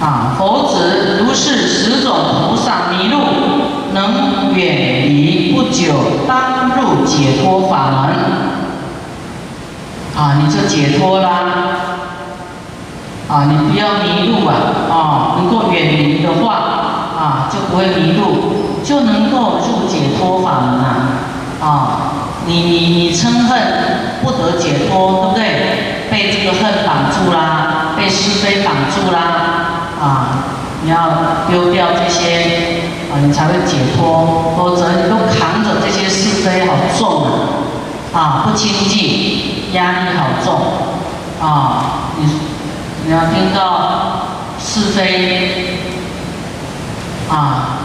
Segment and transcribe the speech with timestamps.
[0.00, 2.14] 啊，佛子如是十种
[2.48, 3.18] 菩萨迷路，
[3.92, 5.92] 能远离不久，
[6.26, 8.10] 当入解脱法门。
[10.16, 11.28] 啊，你就解脱啦！
[13.28, 14.54] 啊，你不要迷路啊！
[14.90, 16.54] 啊，能够远离的话，
[17.16, 20.86] 啊，就不会迷路，就能够入解脱法门啊！
[21.62, 21.68] 啊，
[22.46, 23.60] 你你你嗔恨
[24.22, 26.10] 不得解脱，对不对？
[26.10, 29.59] 被这个恨绑住啦，被是非绑住啦，
[30.00, 30.44] 啊，
[30.82, 30.96] 你要
[31.48, 32.80] 丢掉这些，
[33.12, 37.26] 啊，你才会解脱，否则你都扛着这些是非，好重
[38.14, 38.18] 啊！
[38.18, 40.58] 啊，不清净，压力好重，
[41.46, 42.24] 啊，你
[43.04, 44.26] 你要听到
[44.58, 45.76] 是非，
[47.28, 47.78] 啊，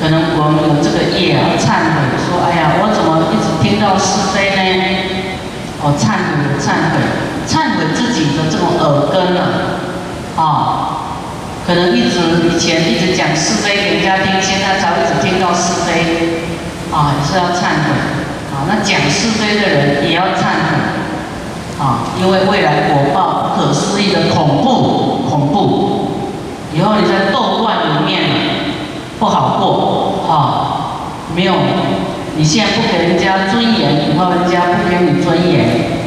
[0.00, 4.62] 可能我们有这个业啊，忏悔说，哎呀，我怎么一直听到是非呢？
[5.82, 7.02] 哦，忏悔，忏悔，
[7.48, 9.40] 忏悔自己的这种耳根了，
[10.36, 10.99] 啊，
[11.66, 16.48] 可能一直以前一直讲是非给人家听，现在才会只听到是非，
[16.92, 17.92] 啊，也是要忏悔，
[18.52, 20.76] 啊，那讲是非的人也要忏悔，
[21.78, 26.10] 啊，因为未来果报不可思议的恐怖，恐怖，
[26.74, 28.22] 以后你在斗乱里面
[29.18, 30.36] 不好过，啊，
[31.36, 31.54] 没有。
[32.36, 35.99] 你现在不给人家尊严，以后人家不给你尊严，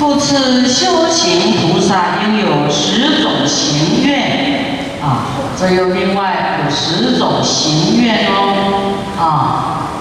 [0.00, 4.16] 复次修行菩萨应有十种行愿，
[5.02, 5.26] 啊，
[5.60, 9.92] 这又另外有十种行愿哦，啊，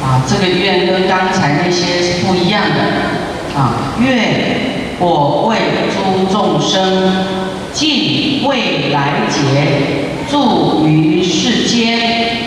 [0.00, 4.60] 啊，这个愿跟刚才那些是不一样的，啊，愿
[5.00, 5.56] 我为
[5.90, 7.26] 诸众生
[7.72, 12.46] 尽未来劫住于世间。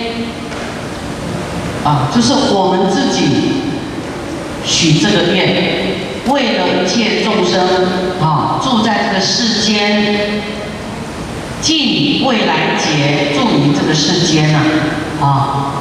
[1.84, 3.69] 啊，就是我们自己
[4.70, 7.60] 许这个愿，为了一切众生
[8.22, 10.44] 啊，住在这个世间，
[11.60, 14.60] 尽未来劫住于这个世间呐，
[15.20, 15.74] 啊，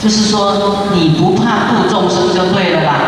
[0.00, 3.00] 就是说你不怕度众生就对了吧？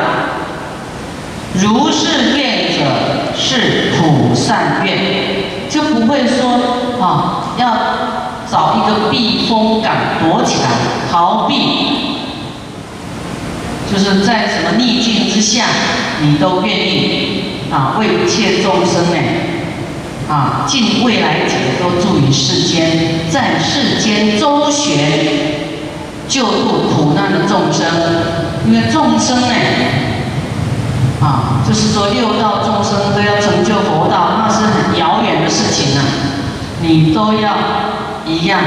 [1.54, 4.98] 如是愿者是普善愿，
[5.70, 7.76] 就不会说啊，要
[8.50, 10.68] 找一个避风港躲起来
[11.10, 12.07] 逃避。
[13.90, 15.64] 就是在什么逆境之下，
[16.20, 19.16] 你都愿意啊，为一切众生呢，
[20.28, 24.98] 啊，尽未来劫都住于世间，在世间周旋，
[26.28, 27.86] 救度苦难的众生。
[28.66, 29.54] 因为众生呢，
[31.22, 36.04] 啊，就是说六道众生都要成就佛道，那是很遥远的事情啊，
[36.82, 37.56] 你都要
[38.26, 38.60] 一样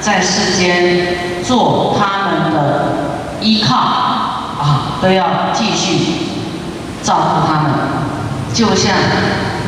[0.00, 4.19] 在世间做他们的依靠。
[5.02, 5.98] 都要继续
[7.02, 7.70] 照顾他们，
[8.52, 8.92] 就像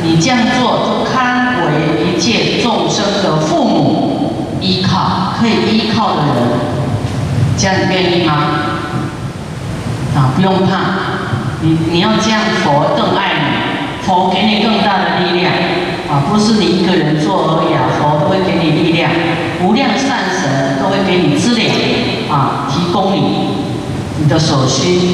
[0.03, 6.35] 你这样做，就堪为一切众生的父母依靠，可以依靠的人，
[7.57, 8.33] 这样你愿意吗？
[10.15, 10.77] 啊，不用怕，
[11.61, 15.51] 你你要这样，佛更爱你，佛给你更大的力量，
[16.07, 19.09] 啊，不是你一个人做而已啊，佛都会给你力量，
[19.63, 21.67] 无量善神都会给你资粮，
[22.29, 23.63] 啊，提供你。
[24.23, 25.11] 你的所需，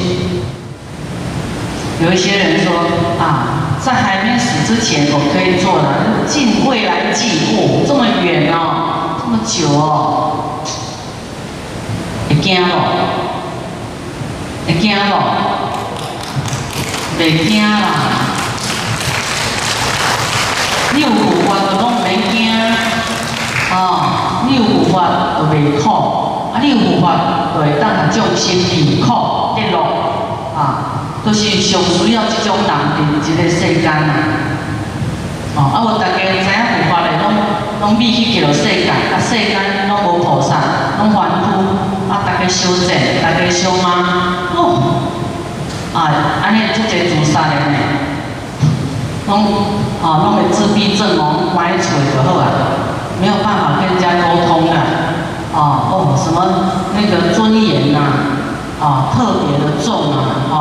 [2.00, 2.72] 有一些人说
[3.18, 10.62] 啊，在还没死之前我可以做的，进未来计哦，这么远哦，这么久哦，
[12.28, 12.68] 会惊不？
[14.68, 15.12] 会惊不？
[17.18, 17.82] 袂惊啦，
[20.94, 22.48] 你有佛法就拢袂惊，
[23.72, 26.19] 哦，你有佛法就袂苦。
[26.52, 26.58] 啊！
[26.60, 29.78] 你有佛法，就会当众生离苦得乐
[30.56, 32.70] 啊，都是上需要这种人
[33.22, 34.10] 伫一个世间啊。
[35.56, 37.30] 哦，啊，我大家知影佛法嘞，拢
[37.80, 42.90] 拢必须叫做世间，啊，世间拢无菩萨，拢凡夫，啊，大家修正，
[43.22, 44.50] 大家修吗？
[44.56, 45.06] 哦，
[45.94, 47.78] 啊，安尼即个自杀的呢，
[49.28, 49.46] 拢
[50.02, 52.50] 啊，拢会自闭症哦，关在厝就好啊，
[53.20, 55.09] 没有办法跟人家沟通的。
[55.52, 56.46] 啊哦，什么
[56.94, 57.98] 那个尊严呐，
[58.80, 60.56] 啊特别的重啊，啊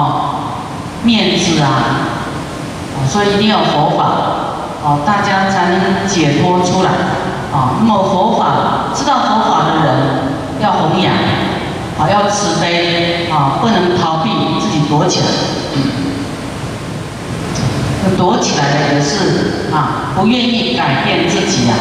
[1.03, 2.09] 面子啊，
[3.07, 4.03] 所以一定要佛法，
[4.83, 6.89] 啊大家才能解脱出来，
[7.53, 9.89] 啊那么佛法知道佛法的人
[10.59, 11.13] 要弘扬，
[11.99, 15.25] 啊要慈悲，啊不能逃避自己躲起来，
[18.17, 21.75] 躲起来的也是啊不愿意改变自己呀，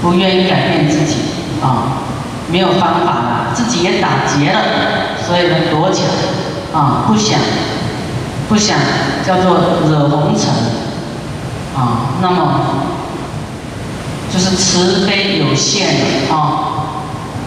[0.00, 1.16] 不愿意改变自己
[1.60, 2.06] 啊。
[2.50, 4.60] 没有方法了，自己也打结了，
[5.24, 7.38] 所以呢躲起来，啊，不想，
[8.48, 8.76] 不想
[9.24, 9.58] 叫做
[9.88, 10.48] 惹红尘，
[11.76, 12.60] 啊，啊，那么
[14.32, 15.88] 就是慈悲有限
[16.30, 16.90] 啊，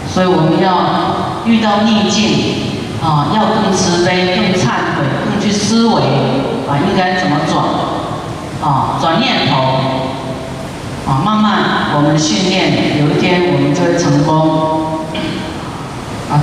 [0.07, 6.01] 所以我们要遇到逆境啊，要更慈悲、更忏悔、更去思维
[6.69, 7.63] 啊，应该怎么转。
[8.63, 8.97] 啊？
[9.01, 9.59] 转念头。
[11.05, 11.51] 啊，慢慢
[11.95, 14.92] 我们训练，有一天我们就会成功。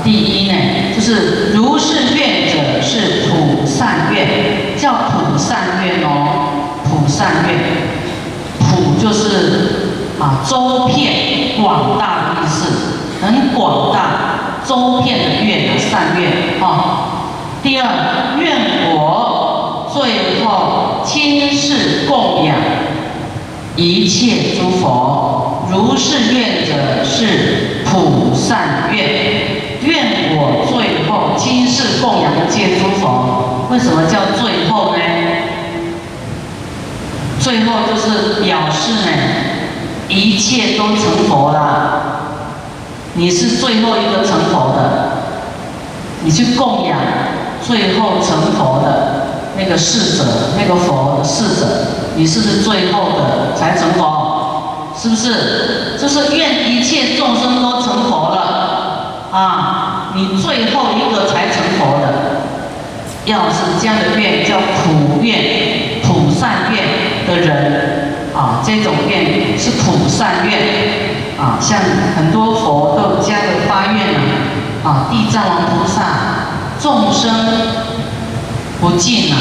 [0.04, 0.54] 第一呢，
[0.94, 6.46] 就是如是愿者是普善愿，叫普善愿哦。
[6.84, 7.58] 普善愿，
[8.58, 12.66] 普就是啊周遍广大的意思，
[13.22, 16.64] 很广大，周遍的愿啊善愿啊。
[17.62, 22.56] 第二，愿我最后亲世供养
[23.76, 29.69] 一切诸佛，如是愿者是普善愿。
[29.82, 35.03] 愿我最后今世供养一切诸佛，为什么叫最后呢？
[37.41, 39.11] 最后就是表示呢，
[40.09, 41.61] 一切都成佛了，
[43.15, 45.12] 你是最后一个成佛的，
[46.23, 46.99] 你去供养
[47.67, 50.25] 最后成佛的那个逝者，
[50.59, 51.67] 那个佛的逝者，
[52.17, 54.93] 你是不是最后的才成佛？
[54.94, 55.97] 是不是？
[55.99, 58.60] 就是愿一切众生都成佛了
[59.31, 62.43] 啊，你最后一个才成佛的，
[63.25, 67.11] 要是这样的愿叫普愿、普善愿。
[67.31, 70.59] 的人啊，这种愿是普善愿
[71.38, 71.79] 啊，像
[72.17, 74.19] 很多佛都有这样的发愿呢
[74.82, 76.03] 啊，地藏王菩萨
[76.81, 77.31] 众生
[78.81, 79.37] 不尽啊，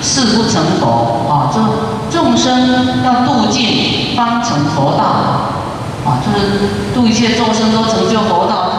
[0.00, 5.04] 誓不成佛啊，这众生要度尽方成佛道
[6.06, 8.70] 啊，就是度一切众生都成就佛道，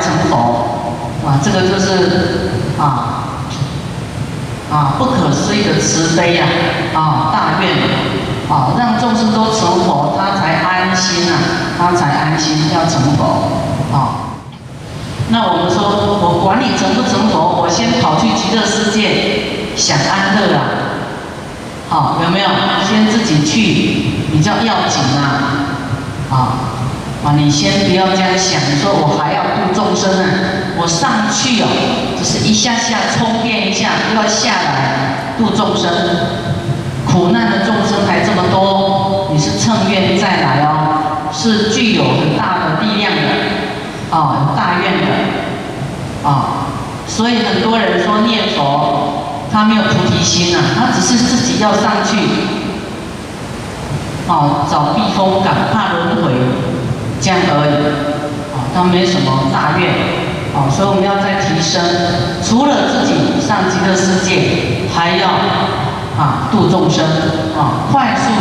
[0.00, 3.14] 成佛啊，这个就是啊。
[4.70, 6.44] 啊，不可思议的慈悲呀！
[6.94, 7.72] 啊，大愿
[8.50, 11.32] 啊，让众生都成佛，他才安心呐，
[11.78, 13.48] 他才安心要成佛
[13.96, 14.36] 啊。
[15.30, 15.88] 那我们说，
[16.20, 20.60] 我管你成不成佛，我先跑去极乐世界享安乐啊！
[21.88, 22.48] 好，有没有？
[22.86, 25.56] 先自己去比较要紧啊！
[26.30, 26.36] 啊
[27.24, 30.24] 啊，你先不要这样想，你说我还要度众生呢，
[30.76, 31.66] 我上去哦。
[32.16, 35.90] 只是一下下充电一下，又要下来度众生，
[37.06, 45.06] 苦难的众生还这么多，你是乘愿再来哦，是具有很大的力量的，啊，大愿的，
[46.28, 46.66] 啊，
[47.06, 52.16] 所以很多人说念佛，他没有菩提心呐，他只是自己要上去，
[54.28, 56.32] 哦，找避风港，怕轮回，
[57.20, 57.74] 这样而已，
[58.54, 59.90] 啊，他没什么大愿。
[60.54, 61.80] 哦，所以我们要再提升，
[62.42, 63.12] 除了自己
[63.46, 65.28] 上极乐世界，还要
[66.18, 67.04] 啊度众生
[67.54, 68.32] 啊，快速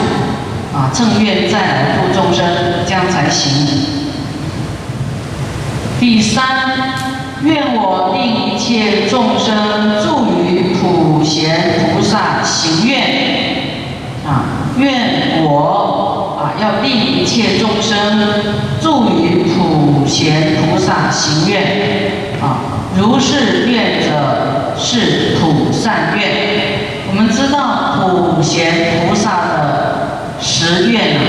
[0.74, 2.46] 啊正愿再来度众生，
[2.88, 3.52] 这样才行。
[6.00, 6.44] 第三，
[7.44, 13.02] 愿我令一切众生助于普贤菩萨行愿
[14.26, 14.46] 啊，
[14.78, 15.77] 愿我
[16.68, 18.44] 要令一切众生
[18.82, 21.62] 助于普贤菩萨行愿。
[22.42, 22.60] 啊，
[22.98, 26.28] 如是愿者是普善愿。
[27.10, 27.96] 我们知道
[28.36, 31.22] 普贤菩萨的十愿呢，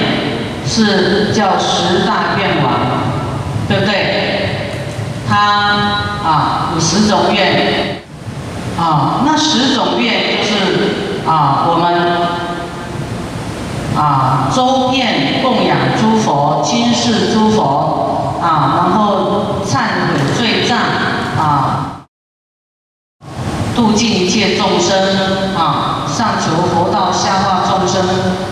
[0.67, 2.73] 是叫十大愿王，
[3.69, 3.95] 对不对？
[5.29, 5.37] 他
[6.25, 8.03] 啊有十种愿，
[8.77, 11.87] 啊，那十种愿就是啊我们
[13.99, 19.73] 啊周遍供养诸佛，今世诸佛啊，然后忏
[20.09, 20.79] 悔罪障。
[21.39, 22.03] 啊，
[23.77, 28.03] 度尽一切众生啊，上求佛道，下化众生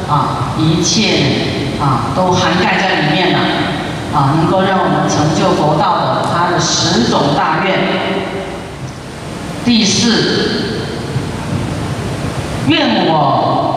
[0.09, 3.39] 啊，一切啊都涵盖在里面了
[4.15, 7.75] 啊，能够让我们成就佛道的，他的十种大愿。
[9.65, 10.71] 第四，
[12.69, 13.76] 愿我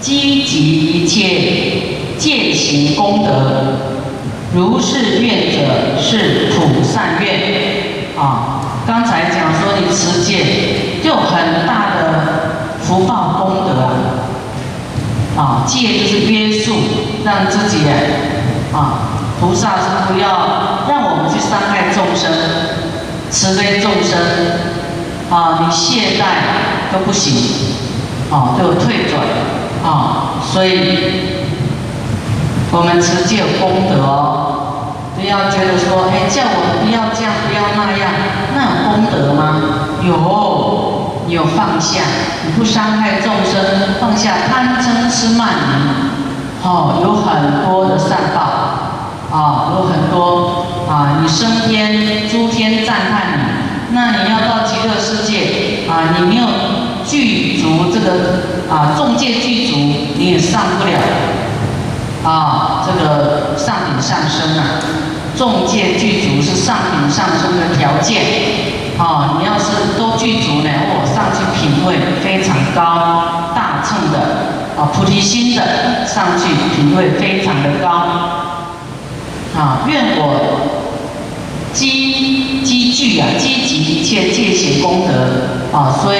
[0.00, 3.78] 积集一切践行功德，
[4.54, 8.16] 如是愿者是普善愿。
[8.16, 13.70] 啊，刚才讲说你持戒就很大的福报功德
[15.36, 15.36] 啊！
[15.36, 16.72] 啊，戒就是约束，
[17.22, 17.84] 让自己
[18.72, 19.00] 啊，
[19.38, 22.32] 菩萨是不要让我们去伤害众生，
[23.30, 24.18] 慈悲众生
[25.28, 27.34] 啊，你懈怠都不行，
[28.30, 29.20] 啊，就退转
[29.86, 30.72] 啊，所以
[32.72, 34.42] 我们持戒有功德哦。
[35.16, 38.10] 不要觉得说，哎，叫我不要这样，不要那样，
[38.54, 39.40] 那有功德吗？
[40.02, 40.12] 有，
[41.28, 42.02] 有放下，
[42.44, 56.46] 你不伤害众生，放下贪嗔痴慢疑，哦，有很多的善报，啊，有很多啊，你升天，诸天赞叹你，那你要到极乐世界啊，你没有
[57.06, 59.76] 具足这个啊众界具足，
[60.16, 60.98] 你也上不了
[62.24, 64.80] 啊，这个上品上升啊，
[65.36, 68.22] 众界具足是上品上升的条件。
[68.98, 74.18] 啊，你要是都具足呢，我上去品位非常高，大乘的，
[74.74, 77.90] 啊，菩提心的上去品位非常的高，
[79.54, 80.70] 啊，愿我
[81.74, 82.15] 积积
[82.96, 86.18] 聚啊，积集一切戒行功德，啊，所以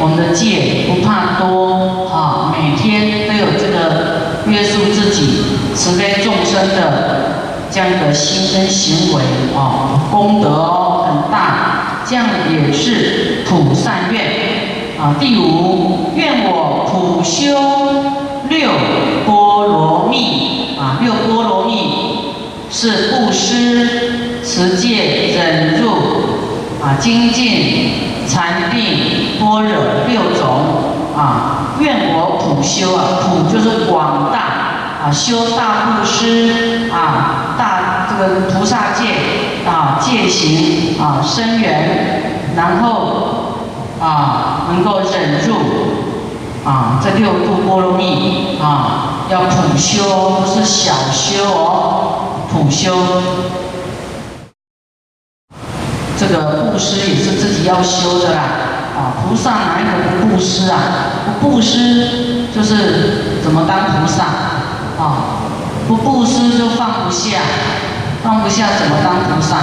[0.00, 5.44] 我们的戒不怕多，啊，每天都有这个约束自己
[5.76, 9.22] 慈悲众生的这样一个心跟行为，
[9.56, 12.02] 啊，功德哦很大。
[12.04, 15.14] 这样也是普善愿啊。
[15.20, 17.54] 第五，愿我普修
[18.48, 18.70] 六
[19.24, 20.98] 波罗蜜啊。
[21.00, 22.32] 六波罗蜜
[22.70, 25.90] 是布施、持戒、忍辱
[26.82, 29.72] 啊、精进、禅定、般若
[30.08, 30.64] 六种
[31.14, 31.76] 啊。
[31.78, 34.38] 愿我普修啊，普就是广大
[35.04, 39.04] 啊，修大布施啊，大这个菩萨戒。
[39.66, 42.22] 啊，戒行啊，生缘，
[42.56, 43.58] 然后
[44.00, 45.52] 啊，能够忍住
[46.64, 52.96] 啊，这六度波罗蜜啊，要普修，不是小修哦，普修。
[56.18, 58.42] 这个布施也是自己要修的啦，
[58.96, 60.78] 啊，菩萨哪一个不布施啊？
[61.40, 64.24] 不布施就是怎么当菩萨
[65.02, 65.38] 啊？
[65.86, 67.38] 不布施就放不下。
[68.20, 69.56] 放不下怎么当菩萨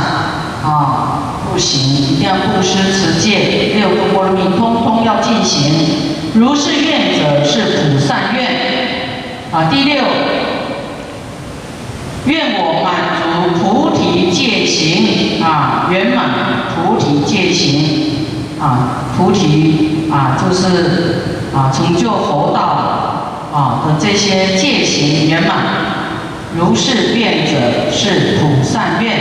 [0.65, 1.19] 啊？
[1.51, 6.31] 不行，一定要布施、持戒、六度波罗蜜，通通要进行。
[6.35, 8.45] 如是愿者是普善愿
[9.51, 9.67] 啊。
[9.69, 10.03] 第六，
[12.25, 16.25] 愿我满足菩提戒行啊，圆满
[16.75, 18.27] 菩提戒行
[18.59, 20.65] 啊，菩提啊，就是
[21.53, 22.59] 啊，成就佛道
[23.53, 25.85] 啊的这些戒行圆满。
[26.57, 29.11] 如是愿者是普善愿，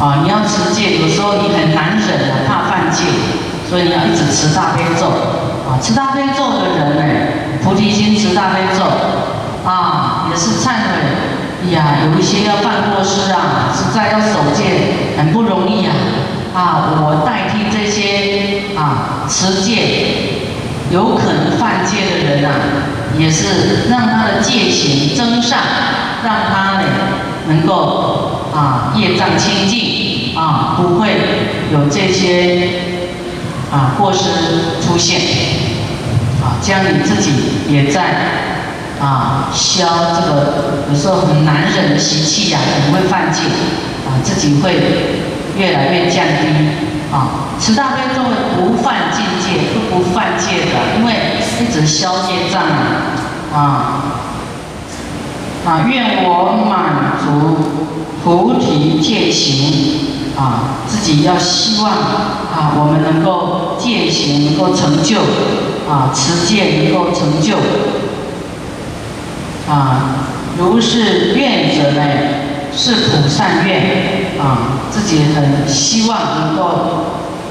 [0.00, 3.04] 啊，你要持戒，有时候你很难忍，怕犯戒，
[3.70, 5.06] 所以你要一直持大悲咒，
[5.70, 7.02] 啊，持大悲咒的人呢，
[7.62, 8.82] 菩提心持大悲咒，
[9.66, 15.92] 啊，也是忏悔，呀，有一些要犯过失啊，实在要守戒，很不容易啊，
[16.54, 19.72] 啊，我代替这些啊持戒
[20.90, 22.52] 有可能犯戒的人啊。
[23.18, 25.58] 也是让他的戒行增上，
[26.22, 26.86] 让他呢
[27.48, 31.08] 能够啊业障清净啊，不会
[31.72, 32.68] 有这些
[33.72, 34.28] 啊过失
[34.86, 35.20] 出现
[36.40, 37.32] 啊，这样你自己
[37.68, 38.02] 也在
[39.00, 43.42] 啊消这个有时候很难忍的习气呀，可能会犯戒
[44.06, 44.74] 啊，自己会
[45.56, 46.46] 越来越降低
[47.12, 47.46] 啊。
[47.60, 51.12] 持大悲咒会不犯境界，是不犯戒的，因为
[51.60, 54.02] 一直消业障啊
[55.66, 55.84] 啊！
[55.86, 57.58] 愿我满足
[58.24, 65.18] 菩提戒行啊，自己要希望啊，我们能够戒行能够成就
[65.90, 67.56] 啊，持戒能够成就
[69.68, 70.00] 啊，
[70.58, 72.02] 如是愿者呢，
[72.74, 77.04] 是普善愿啊，自己很希望能够。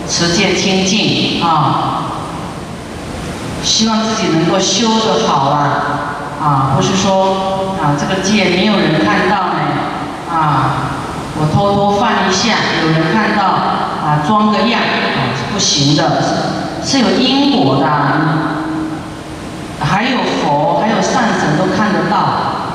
[0.10, 2.06] 持戒清净啊，
[3.62, 5.60] 希望自己能够修得好啊，
[6.42, 9.60] 啊，不是说啊这个戒没有人看到呢，
[10.32, 10.94] 啊，
[11.36, 16.02] 我偷偷犯一下，有人看到啊装个样啊是不行的，
[16.86, 17.84] 是有因果的，
[20.10, 22.18] 有佛还有善神都看得到，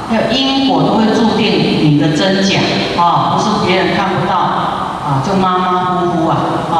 [0.08, 2.60] 还有因果都会注定你的真假
[2.96, 6.36] 啊，不是别人看不到啊，就马马虎虎啊
[6.72, 6.78] 啊。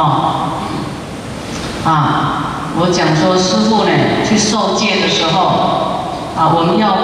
[1.85, 1.93] 啊，
[2.79, 3.91] 我讲说师傅呢，
[4.25, 6.07] 去受戒的时候，
[6.39, 6.95] 啊，我们要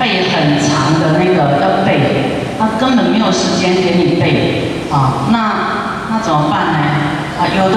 [0.00, 6.78] 背很长的那个要背，他根本没有时间给你背，啊，那那怎么办呢？
[7.38, 7.76] 啊，有的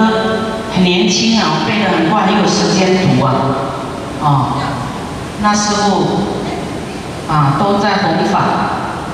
[0.74, 3.32] 很年轻啊，背得很快，很有时间读啊，
[4.24, 4.58] 啊，
[5.44, 6.39] 那师傅
[7.30, 8.40] 啊都在弘法，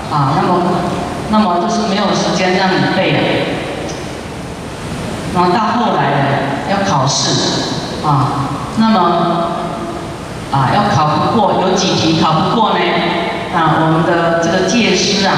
[0.09, 0.61] 啊，那么
[1.29, 3.19] 那么就是没有时间让你背了，
[5.33, 6.25] 然后到后来呢？
[6.71, 7.29] 要考试
[8.03, 8.99] 啊，那么
[10.51, 12.79] 啊要考不过，有几题考不过呢？
[13.53, 15.35] 啊，我们的这个戒师啊，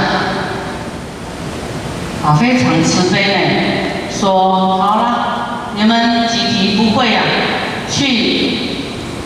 [2.26, 3.40] 啊非常慈悲呢，
[4.10, 5.04] 说好了，
[5.76, 7.24] 你们几题不会啊，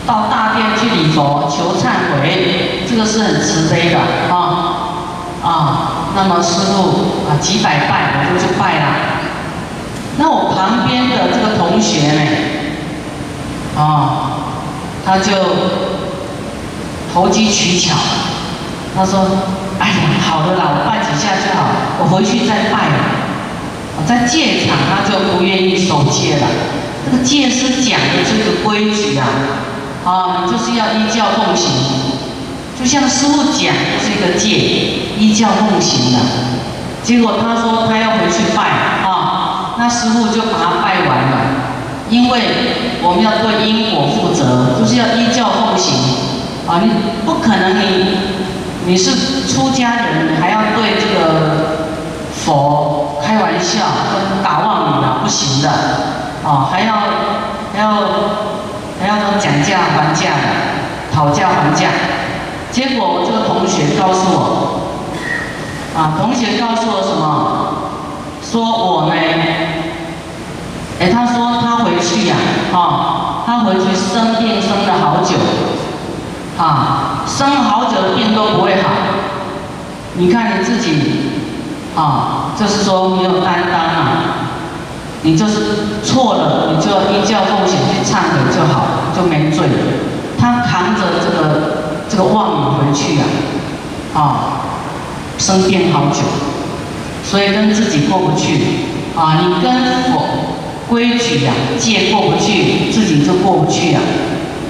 [0.06, 3.98] 到大殿去礼佛求忏悔，这个是很慈悲的
[4.34, 4.34] 啊
[5.42, 5.88] 啊。
[6.14, 8.86] 那么师傅啊，几百拜我就去拜了。
[10.18, 12.20] 那我旁边的这个同学呢，
[13.76, 14.32] 啊，
[15.06, 15.32] 他就
[17.14, 17.94] 投机取巧，
[18.94, 19.20] 他说
[19.80, 21.68] ：“哎呀，好的啦，我拜几下就好，
[22.00, 22.94] 我回去再拜了。”
[24.06, 26.46] 在戒场，他就不愿意守戒了。
[27.04, 29.24] 这个戒是讲的这个规矩啊，
[30.04, 31.70] 啊，就是要依教奉行。
[32.78, 34.48] 就像师傅讲这个戒，
[35.16, 36.18] 依教奉行的。
[37.02, 38.62] 结果他说他要回去拜
[39.04, 41.38] 啊，那师傅就把他拜完了。
[42.10, 42.40] 因为
[43.02, 45.94] 我们要对因果负责，就是要依教奉行
[46.66, 46.80] 啊。
[46.82, 46.90] 你
[47.24, 48.16] 不可能你
[48.86, 51.88] 你是出家人，你还要对这个
[52.44, 53.80] 佛开玩笑、
[54.42, 55.70] 打妄语啊，不行的。
[56.44, 56.94] 啊，还要
[57.72, 58.02] 还要
[59.02, 60.30] 还要讲价还价，
[61.12, 61.88] 讨价还价。
[62.70, 64.80] 结果我这个同学告诉我，
[65.94, 67.28] 啊，同学告诉我什么？
[68.42, 69.14] 说我呢，
[71.00, 72.36] 哎，他说他回去呀，
[72.72, 75.36] 啊，他回去生病生了好久，
[76.58, 78.88] 啊，生好久的病都不会好。
[80.14, 81.30] 你看你自己，
[81.96, 84.38] 啊，就是说没有担当啊。
[85.24, 89.74] 你就是错了，你就要依教奉行去忏悔就好，就没罪了。
[90.38, 93.24] 他扛着这个这个妄语回去呀，
[94.14, 94.64] 啊，
[95.38, 96.20] 生病好久，
[97.24, 98.60] 所以跟自己过不去
[99.16, 99.38] 啊。
[99.40, 100.24] 你跟佛
[100.88, 104.00] 规矩呀戒过不去，自己就过不去呀，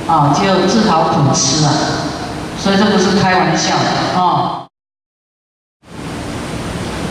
[0.06, 1.72] 啊，就自讨苦吃啊。
[2.58, 3.74] 所以这不是开玩笑
[4.16, 4.66] 啊。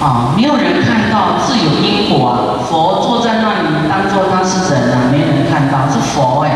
[0.01, 2.57] 啊，没有人看到自有因果啊！
[2.67, 6.49] 佛坐在那里，当做他是人啊，没人看到是佛哎，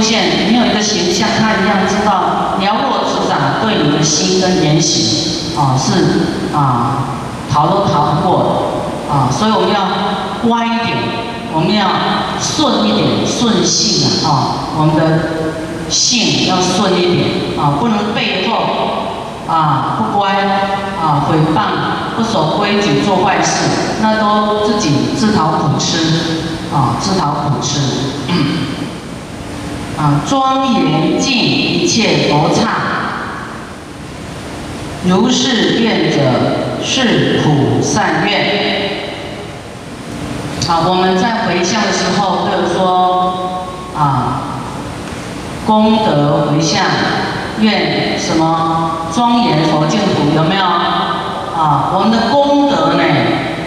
[0.00, 7.04] 出现，你有一个形象，他一样知道了若指掌对你的心跟言行啊是啊
[7.52, 10.96] 逃都逃不过的啊，所以我们要乖一点，
[11.52, 11.86] 我们要
[12.40, 14.32] 顺一点，顺性啊啊，
[14.78, 18.56] 我们的性要顺一点啊，不能背后。
[19.48, 20.30] 啊，不乖
[21.02, 25.98] 啊，诽谤，不守规矩，做坏事，那都自己自讨苦吃
[26.72, 27.80] 啊，自讨苦吃。
[30.00, 32.70] 啊，庄严尽一切佛刹，
[35.04, 36.16] 如是愿者
[36.82, 38.40] 是普善愿。
[40.66, 43.60] 啊，我们在回向的时候，就是说
[43.94, 44.40] 啊，
[45.66, 46.82] 功德回向。
[47.60, 51.92] 愿什么庄严佛净土有没有啊？
[51.92, 53.04] 我们的功德呢，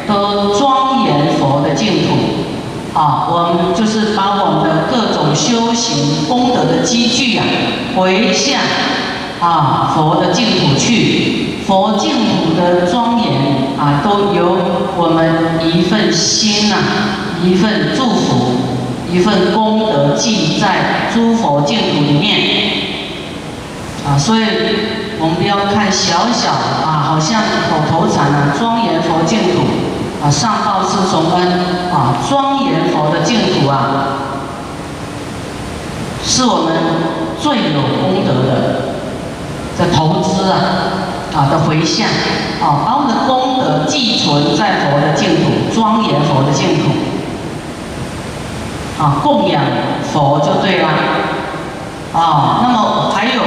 [0.07, 3.27] 都庄严佛的净土啊。
[3.29, 7.43] 我们就是把我们的各修行功德的积聚啊，
[7.95, 8.59] 回向
[9.39, 11.49] 啊佛的净土去。
[11.65, 13.31] 佛净土的庄严
[13.79, 14.57] 啊，都由
[14.97, 16.75] 我们一份心呐，
[17.41, 18.51] 一份祝福，
[19.09, 22.39] 一份功德记在诸佛净土里面。
[24.05, 24.41] 啊，所以
[25.19, 29.63] 我们不要看小小啊，好像口头禅啊，庄严佛净土
[30.21, 31.47] 啊，上报四重恩
[31.93, 34.32] 啊，庄严佛的净土啊，
[36.33, 36.73] 是我们
[37.39, 38.97] 最有功德的
[39.77, 40.57] 的投资啊，
[41.31, 42.07] 啊的回向
[42.59, 46.89] 啊，把我们的功德寄存在佛的净土，庄严佛的净土
[48.99, 49.61] 啊，供养
[50.11, 50.87] 佛就对了
[52.15, 53.43] 啊，那么还有。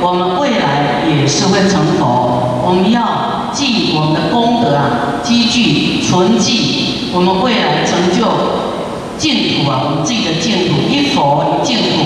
[0.00, 8.24] 我们未来也是会成佛，我们要记我们的功德啊，积聚存记，我们未来成就
[9.22, 12.02] 净土啊，我们自己的净土，一佛一净土，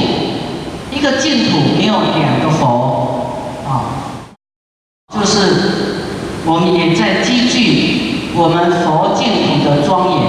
[0.92, 4.28] 一个净土没有两个佛啊，
[5.08, 10.20] 就是我们也在积聚我们佛净土的庄严。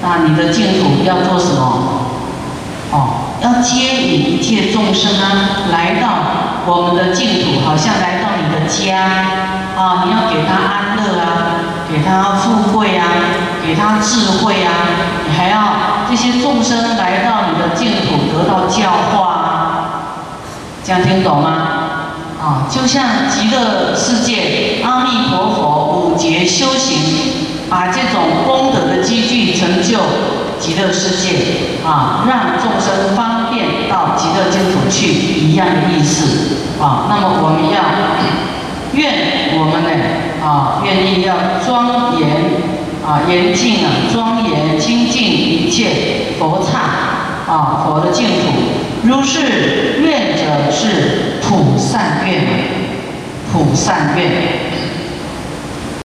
[0.00, 2.06] 那你的净土要做什么？
[2.92, 6.06] 哦，要接引一切众生啊，来到。
[6.66, 8.96] 我们的净土好像来到你的家
[9.76, 13.04] 啊，你要给他安乐啊，给他富贵啊，
[13.66, 14.70] 给他智慧啊，
[15.26, 19.24] 你还要这些众生来到你的净土得到教化，
[20.84, 21.50] 这样听懂吗？
[22.40, 26.98] 啊，就像极乐世界阿弥陀佛五劫修行，
[27.70, 29.98] 把这种功德的积聚成就
[30.60, 31.38] 极乐世界
[31.86, 36.82] 啊，让众生方便到极乐净土去，一样的意思。
[36.82, 37.80] 啊，那么我们要
[38.92, 39.90] 愿我们呢
[40.44, 42.28] 啊，愿意要庄严
[43.06, 48.74] 啊严净啊庄严清净一切佛刹啊佛的净土。
[49.02, 52.42] 如是愿者是普善愿
[53.52, 54.73] 普善愿。